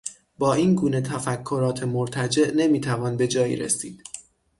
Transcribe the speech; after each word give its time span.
با 0.37 0.53
این 0.53 0.75
گونه 0.75 1.01
تفکرات 1.01 1.83
مرتجع 1.83 2.51
نمیتوان 2.51 3.17
به 3.17 3.27
جایی 3.27 3.55
رسید 3.55 4.03